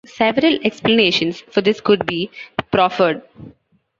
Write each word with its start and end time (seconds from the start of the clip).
Several 0.03 0.55
explanations 0.65 1.41
for 1.41 1.61
this 1.61 1.79
could 1.79 2.07
be 2.07 2.31
proffered. 2.71 3.21